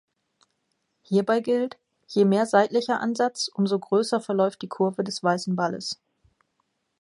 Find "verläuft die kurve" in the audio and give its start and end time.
4.19-5.03